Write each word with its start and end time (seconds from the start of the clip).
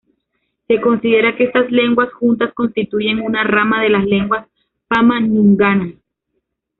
Se 0.67 0.81
considera 0.81 1.35
que 1.35 1.43
estas 1.43 1.69
lenguas 1.69 2.11
juntas 2.13 2.51
constituyen 2.55 3.19
una 3.21 3.43
rama 3.43 3.83
de 3.83 3.91
las 3.91 4.03
lenguas 4.03 4.47
pama-ñunganas. 4.87 5.93